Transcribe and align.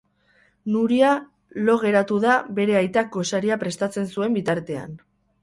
Nuria 0.75 1.11
lo 1.67 1.75
geratu 1.83 2.17
da 2.23 2.39
bere 2.61 2.79
aitak 2.81 3.13
gosaria 3.19 3.61
prestatzen 3.67 4.11
zuen 4.17 4.41
bitartean. 4.41 4.99